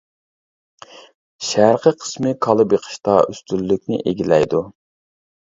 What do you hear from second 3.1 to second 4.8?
ئۈستۈنلۈكنى ئىگىلەيدۇ.